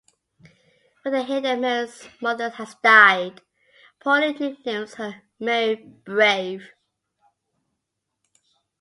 When 1.03 1.13
they 1.13 1.23
hear 1.23 1.41
that 1.41 1.59
Mary's 1.59 2.09
mother 2.19 2.49
has 2.49 2.73
died, 2.73 3.41
Paulie 4.03 4.33
nicknames 4.39 4.95
her 4.95 5.21
Mary 5.39 5.75
Brave. 5.75 6.71